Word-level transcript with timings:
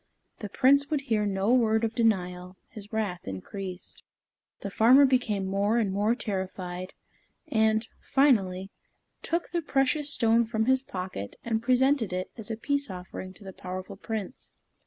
The 0.39 0.49
Prince 0.49 0.89
would 0.89 1.01
hear 1.01 1.27
no 1.27 1.53
word 1.53 1.83
of 1.83 1.93
denial; 1.93 2.57
his 2.69 2.91
wrath 2.91 3.27
increased. 3.27 4.01
The 4.61 4.71
farmer 4.71 5.05
became 5.05 5.45
more 5.45 5.77
and 5.77 5.91
more 5.93 6.15
terrified, 6.15 6.95
and, 7.49 7.87
finally, 7.99 8.71
took 9.21 9.51
the 9.51 9.61
precious 9.61 10.11
stone 10.11 10.43
from 10.47 10.65
his 10.65 10.81
pocket 10.81 11.35
and 11.43 11.61
presented 11.61 12.13
it 12.13 12.31
as 12.35 12.49
a 12.49 12.57
peace 12.57 12.89
offering 12.89 13.31
to 13.35 13.43
the 13.43 13.53
powerful 13.53 13.95
Prince. 13.95 14.53